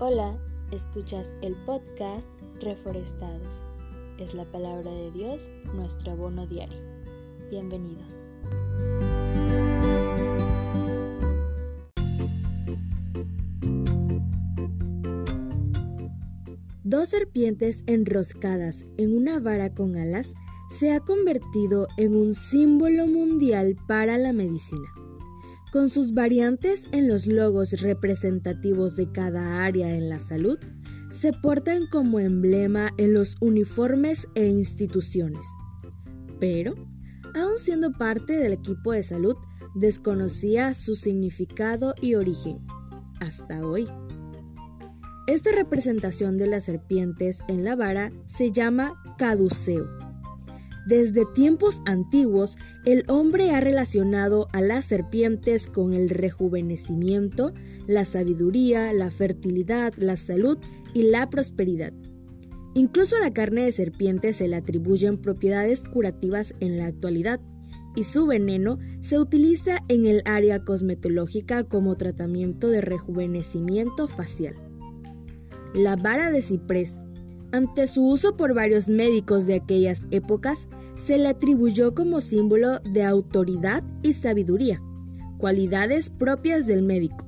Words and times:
Hola, 0.00 0.38
escuchas 0.70 1.34
el 1.42 1.56
podcast 1.66 2.28
Reforestados. 2.60 3.62
Es 4.20 4.32
la 4.32 4.44
palabra 4.44 4.92
de 4.92 5.10
Dios, 5.10 5.50
nuestro 5.74 6.12
abono 6.12 6.46
diario. 6.46 6.78
Bienvenidos. 7.50 8.20
Dos 16.84 17.08
serpientes 17.08 17.82
enroscadas 17.88 18.86
en 18.98 19.16
una 19.16 19.40
vara 19.40 19.74
con 19.74 19.96
alas 19.96 20.32
se 20.70 20.92
ha 20.92 21.00
convertido 21.00 21.88
en 21.96 22.14
un 22.14 22.34
símbolo 22.34 23.08
mundial 23.08 23.76
para 23.88 24.16
la 24.16 24.32
medicina 24.32 24.88
con 25.72 25.88
sus 25.88 26.14
variantes 26.14 26.86
en 26.92 27.08
los 27.08 27.26
logos 27.26 27.80
representativos 27.80 28.96
de 28.96 29.10
cada 29.10 29.64
área 29.64 29.94
en 29.94 30.08
la 30.08 30.20
salud, 30.20 30.58
se 31.10 31.32
portan 31.32 31.86
como 31.86 32.20
emblema 32.20 32.90
en 32.98 33.14
los 33.14 33.36
uniformes 33.40 34.26
e 34.34 34.46
instituciones. 34.46 35.44
Pero, 36.38 36.74
aun 37.34 37.58
siendo 37.58 37.92
parte 37.92 38.34
del 38.34 38.52
equipo 38.52 38.92
de 38.92 39.02
salud, 39.02 39.36
desconocía 39.74 40.74
su 40.74 40.94
significado 40.94 41.94
y 42.00 42.14
origen, 42.14 42.58
hasta 43.20 43.66
hoy. 43.66 43.86
Esta 45.26 45.52
representación 45.52 46.38
de 46.38 46.46
las 46.46 46.64
serpientes 46.64 47.40
en 47.48 47.64
la 47.64 47.76
vara 47.76 48.10
se 48.26 48.50
llama 48.50 48.94
caduceo 49.18 49.97
desde 50.88 51.26
tiempos 51.26 51.82
antiguos, 51.84 52.56
el 52.86 53.04
hombre 53.08 53.50
ha 53.50 53.60
relacionado 53.60 54.48
a 54.54 54.62
las 54.62 54.86
serpientes 54.86 55.66
con 55.66 55.92
el 55.92 56.08
rejuvenecimiento, 56.08 57.52
la 57.86 58.06
sabiduría, 58.06 58.90
la 58.94 59.10
fertilidad, 59.10 59.92
la 59.98 60.16
salud 60.16 60.56
y 60.94 61.02
la 61.02 61.28
prosperidad. 61.28 61.92
Incluso 62.72 63.18
la 63.18 63.34
carne 63.34 63.64
de 63.64 63.72
serpiente 63.72 64.32
se 64.32 64.48
le 64.48 64.56
atribuyen 64.56 65.18
propiedades 65.18 65.84
curativas 65.84 66.54
en 66.58 66.78
la 66.78 66.86
actualidad, 66.86 67.38
y 67.94 68.04
su 68.04 68.26
veneno 68.26 68.78
se 69.02 69.18
utiliza 69.18 69.80
en 69.88 70.06
el 70.06 70.22
área 70.24 70.64
cosmetológica 70.64 71.64
como 71.64 71.98
tratamiento 71.98 72.68
de 72.68 72.80
rejuvenecimiento 72.80 74.08
facial. 74.08 74.54
La 75.74 75.96
vara 75.96 76.30
de 76.30 76.40
ciprés, 76.40 76.94
ante 77.52 77.86
su 77.86 78.06
uso 78.08 78.36
por 78.38 78.54
varios 78.54 78.88
médicos 78.88 79.46
de 79.46 79.56
aquellas 79.56 80.06
épocas, 80.10 80.66
se 80.98 81.16
le 81.16 81.28
atribuyó 81.28 81.94
como 81.94 82.20
símbolo 82.20 82.80
de 82.80 83.04
autoridad 83.04 83.82
y 84.02 84.12
sabiduría, 84.12 84.82
cualidades 85.38 86.10
propias 86.10 86.66
del 86.66 86.82
médico, 86.82 87.26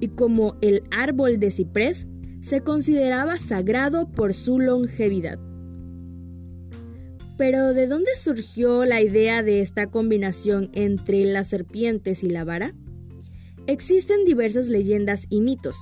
y 0.00 0.08
como 0.08 0.56
el 0.60 0.82
árbol 0.90 1.38
de 1.38 1.50
ciprés, 1.50 2.06
se 2.40 2.60
consideraba 2.60 3.38
sagrado 3.38 4.10
por 4.10 4.34
su 4.34 4.58
longevidad. 4.58 5.38
Pero 7.38 7.72
¿de 7.74 7.86
dónde 7.86 8.10
surgió 8.18 8.84
la 8.84 9.00
idea 9.00 9.42
de 9.42 9.60
esta 9.60 9.88
combinación 9.88 10.70
entre 10.72 11.24
las 11.24 11.48
serpientes 11.48 12.24
y 12.24 12.30
la 12.30 12.44
vara? 12.44 12.74
Existen 13.66 14.24
diversas 14.24 14.68
leyendas 14.68 15.26
y 15.28 15.40
mitos. 15.40 15.76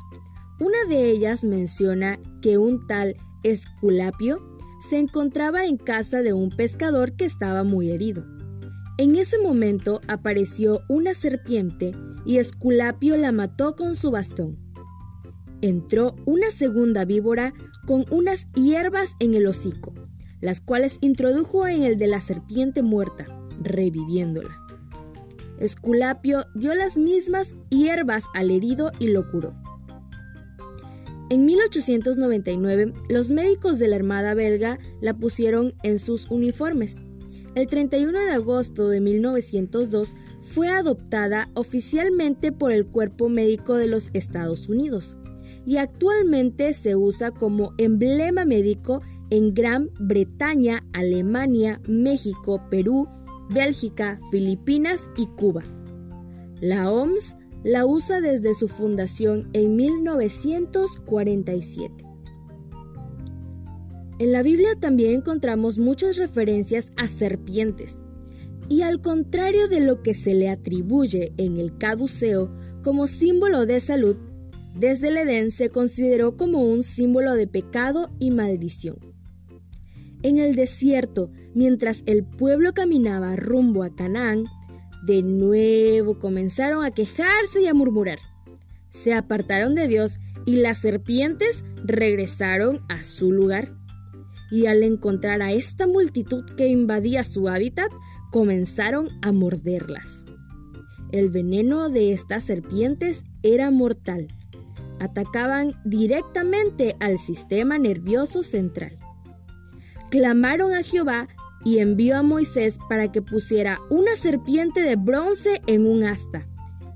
Una 0.61 0.89
de 0.89 1.11
ellas 1.11 1.45
menciona 1.45 2.19
que 2.41 2.59
un 2.59 2.87
tal 2.87 3.17
Esculapio 3.43 4.54
se 4.89 4.99
encontraba 4.99 5.65
en 5.65 5.77
casa 5.77 6.23
de 6.23 6.33
un 6.33 6.51
pescador 6.51 7.13
que 7.13 7.25
estaba 7.25 7.65
muy 7.65 7.91
herido. 7.91 8.25
En 8.99 9.17
ese 9.17 9.39
momento 9.39 10.01
apareció 10.09 10.83
una 10.89 11.15
serpiente 11.15 11.93
y 12.25 12.37
Esculapio 12.37 13.17
la 13.17 13.33
mató 13.33 13.77
con 13.77 13.97
su 13.97 14.11
bastón. 14.11 14.59
Entró 15.63 16.15
una 16.27 16.51
segunda 16.51 17.05
víbora 17.05 17.55
con 17.87 18.05
unas 18.11 18.47
hierbas 18.53 19.15
en 19.21 19.35
el 19.35 19.47
hocico, 19.47 19.95
las 20.41 20.61
cuales 20.61 20.99
introdujo 21.01 21.67
en 21.67 21.83
el 21.83 21.97
de 21.97 22.07
la 22.07 22.21
serpiente 22.21 22.83
muerta, 22.83 23.27
reviviéndola. 23.63 24.61
Esculapio 25.59 26.45
dio 26.55 26.75
las 26.75 26.97
mismas 26.97 27.55
hierbas 27.71 28.25
al 28.35 28.51
herido 28.51 28.93
y 28.99 29.09
lo 29.09 29.31
curó. 29.31 29.55
En 31.35 31.47
1899, 31.47 32.93
los 33.09 33.33
médicos 33.33 33.81
de 33.81 33.89
la 33.89 33.97
Armada 33.97 34.35
belga 34.35 34.79
la 35.01 35.15
pusieron 35.15 35.75
en 35.83 35.99
sus 35.99 36.31
uniformes. 36.31 36.99
El 37.57 37.67
31 37.67 38.17
de 38.21 38.31
agosto 38.31 38.89
de 38.89 39.01
1902 39.01 40.15
fue 40.43 40.69
adoptada 40.69 41.51
oficialmente 41.55 42.53
por 42.53 42.71
el 42.71 42.87
Cuerpo 42.87 43.29
Médico 43.29 43.75
de 43.75 43.89
los 43.89 44.11
Estados 44.13 44.69
Unidos 44.69 45.17
y 45.67 45.79
actualmente 45.79 46.73
se 46.73 46.95
usa 46.95 47.33
como 47.33 47.73
emblema 47.79 48.45
médico 48.45 49.03
en 49.31 49.55
Gran 49.55 49.91
Bretaña, 49.99 50.87
Alemania, 50.93 51.81
México, 51.89 52.63
Perú, 52.71 53.09
Bélgica, 53.51 54.21
Filipinas 54.31 55.03
y 55.17 55.27
Cuba. 55.27 55.65
La 56.61 56.89
OMS 56.93 57.35
la 57.65 57.85
usa 57.87 58.21
desde 58.21 58.55
su 58.55 58.69
fundación 58.69 59.49
en 59.55 59.75
1947. 59.75 62.05
En 64.19 64.33
la 64.33 64.43
Biblia 64.43 64.77
también 64.79 65.15
encontramos 65.15 65.79
muchas 65.79 66.17
referencias 66.17 66.93
a 66.97 67.09
serpientes, 67.09 68.03
y 68.69 68.83
al 68.83 69.01
contrario 69.01 69.67
de 69.67 69.81
lo 69.81 70.03
que 70.03 70.13
se 70.15 70.35
le 70.35 70.51
atribuye 70.51 71.33
en 71.37 71.59
el 71.59 71.77
caduceo 71.79 72.55
como 72.83 73.07
símbolo 73.07 73.65
de 73.67 73.79
salud, 73.81 74.17
desde 74.77 75.09
el 75.09 75.17
Edén 75.17 75.51
se 75.51 75.71
consideró 75.71 76.37
como 76.37 76.65
un 76.65 76.83
símbolo 76.83 77.33
de 77.35 77.47
pecado 77.47 78.11
y 78.19 78.31
maldición. 78.31 78.99
En 80.23 80.37
el 80.39 80.55
desierto, 80.55 81.31
mientras 81.55 82.03
el 82.07 82.25
pueblo 82.25 82.75
caminaba 82.75 83.37
rumbo 83.37 83.83
a 83.83 83.95
Canaán, 83.95 84.45
de 85.05 85.23
nuevo 85.23 86.19
comenzaron 86.19 86.85
a 86.85 86.91
quejarse 86.91 87.63
y 87.63 87.67
a 87.67 87.75
murmurar. 87.75 88.19
Se 88.89 89.13
apartaron 89.13 89.75
de 89.75 89.87
Dios 89.87 90.19
y 90.47 90.57
las 90.57 90.79
serpientes 90.79 91.65
regresaron 91.85 92.81
a 92.89 93.03
su 93.03 93.33
lugar. 93.33 93.75
Y 94.51 94.67
al 94.67 94.83
encontrar 94.83 95.43
a 95.43 95.53
esta 95.53 95.87
multitud 95.87 96.45
que 96.57 96.69
invadía 96.69 97.25
su 97.25 97.49
hábitat, 97.49 97.91
comenzaron 98.31 99.09
a 99.21 99.33
morderlas. 99.33 100.25
El 101.13 101.29
veneno 101.29 101.91
de 101.91 102.13
estas 102.13 102.45
serpientes 102.45 103.25
era 103.43 103.71
mortal. 103.71 104.29
Atacaban 105.01 105.75
directamente 105.85 106.97
al 107.01 107.19
sistema 107.19 107.79
nervioso 107.79 108.43
central. 108.43 108.99
Clamaron 110.11 110.75
a 110.75 110.83
Jehová 110.83 111.29
y 111.65 111.79
envió 111.79 112.19
a 112.19 112.23
Moisés 112.23 112.79
para 112.89 113.11
que 113.11 113.23
pusiera 113.23 113.81
una 113.91 114.17
serpiente 114.17 114.83
de 114.83 114.97
bronce 114.97 115.63
en 115.67 115.87
un 115.87 116.05
asta. 116.05 116.47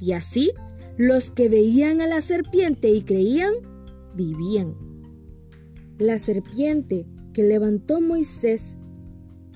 Y 0.01 0.13
así 0.13 0.53
los 0.97 1.31
que 1.31 1.49
veían 1.49 2.01
a 2.01 2.07
la 2.07 2.21
serpiente 2.21 2.91
y 2.91 3.03
creían, 3.03 3.55
vivían. 4.15 4.75
La 5.99 6.19
serpiente 6.19 7.07
que 7.33 7.43
levantó 7.43 8.01
Moisés 8.01 8.77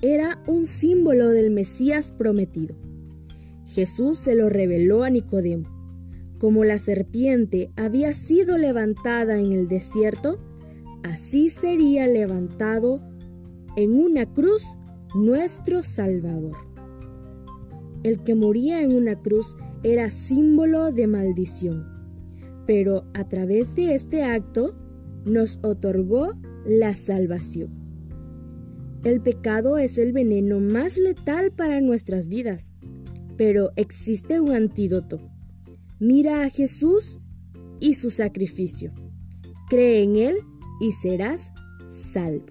era 0.01 0.41
un 0.47 0.65
símbolo 0.65 1.29
del 1.29 1.51
Mesías 1.51 2.11
prometido. 2.11 2.75
Jesús 3.65 4.19
se 4.19 4.35
lo 4.35 4.49
reveló 4.49 5.03
a 5.03 5.09
Nicodemo. 5.09 5.69
Como 6.39 6.65
la 6.65 6.77
serpiente 6.77 7.71
había 7.77 8.11
sido 8.13 8.57
levantada 8.57 9.39
en 9.39 9.53
el 9.53 9.67
desierto, 9.67 10.39
así 11.03 11.49
sería 11.49 12.05
levantado 12.07 13.01
en 13.77 13.97
una 13.97 14.25
cruz 14.25 14.65
nuestro 15.13 15.83
Salvador. 15.83 16.57
El 18.03 18.23
que 18.23 18.35
moría 18.35 18.81
en 18.81 18.95
una 18.95 19.21
cruz 19.21 19.55
era 19.83 20.09
símbolo 20.09 20.91
de 20.91 21.07
maldición, 21.07 21.85
pero 22.65 23.05
a 23.13 23.27
través 23.27 23.75
de 23.75 23.93
este 23.95 24.23
acto 24.23 24.75
nos 25.25 25.59
otorgó 25.61 26.33
la 26.65 26.95
salvación. 26.95 27.69
El 29.03 29.21
pecado 29.21 29.77
es 29.77 29.97
el 29.97 30.13
veneno 30.13 30.59
más 30.59 30.97
letal 30.97 31.51
para 31.51 31.81
nuestras 31.81 32.27
vidas, 32.27 32.71
pero 33.37 33.71
existe 33.75 34.39
un 34.39 34.51
antídoto. 34.51 35.19
Mira 35.99 36.43
a 36.43 36.49
Jesús 36.49 37.19
y 37.79 37.95
su 37.95 38.09
sacrificio. 38.09 38.93
Cree 39.69 40.03
en 40.03 40.15
Él 40.15 40.37
y 40.79 40.91
serás 40.91 41.51
salvo. 41.89 42.45